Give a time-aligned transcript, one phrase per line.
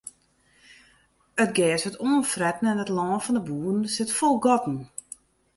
[1.43, 4.77] It gers wurdt oanfretten en it lân fan de boeren sit fol gatten.